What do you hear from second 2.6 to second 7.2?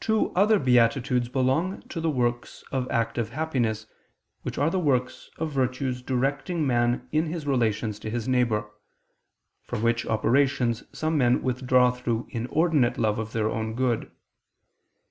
of active happiness, which are the works of virtues directing man